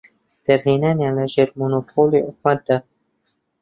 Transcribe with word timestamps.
دەرهێنانیان 0.45 1.13
لە 1.19 1.25
ژێر 1.33 1.49
مۆنۆپۆلی 1.57 2.25
حکومەتدا. 2.27 2.77